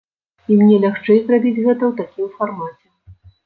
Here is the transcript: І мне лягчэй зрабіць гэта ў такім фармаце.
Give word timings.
І 0.53 0.57
мне 0.61 0.79
лягчэй 0.85 1.21
зрабіць 1.29 1.55
гэта 1.65 1.83
ў 1.91 1.95
такім 2.03 2.27
фармаце. 2.41 2.87